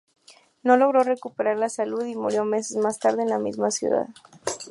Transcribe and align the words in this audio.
No 0.63 0.77
logró 0.77 1.03
recuperar 1.03 1.57
la 1.59 1.69
salud 1.69 2.03
y 2.07 2.15
murió 2.15 2.43
meses 2.43 2.75
más 2.75 2.97
tarde 2.97 3.21
en 3.21 3.29
la 3.29 3.37
misma 3.37 3.69
ciudad. 3.69 4.07